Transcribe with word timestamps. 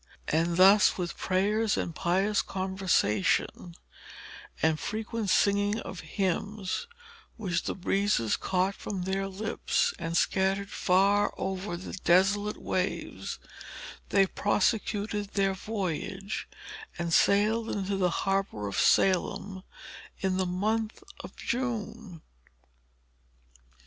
And 0.29 0.57
thus, 0.57 0.97
with 0.97 1.15
prayers 1.15 1.77
and 1.77 1.93
pious 1.93 2.41
conversation, 2.41 3.75
and 4.59 4.79
frequent 4.79 5.29
singing 5.29 5.79
of 5.81 5.99
hymns, 5.99 6.87
which 7.37 7.61
the 7.61 7.75
breezes 7.75 8.35
caught 8.35 8.73
from 8.73 9.03
their 9.03 9.27
lips 9.27 9.93
and 9.99 10.17
scattered 10.17 10.71
far 10.71 11.31
over 11.37 11.77
the 11.77 11.93
desolate 12.03 12.57
waves, 12.59 13.37
they 14.09 14.25
prosecuted 14.25 15.27
their 15.33 15.53
voyage, 15.53 16.49
and 16.97 17.13
sailed 17.13 17.69
into 17.69 17.95
the 17.95 18.09
harbor 18.25 18.67
of 18.67 18.79
Salem 18.79 19.61
in 20.19 20.37
the 20.37 20.47
month 20.47 21.03
of 21.19 21.35
June. 21.35 22.23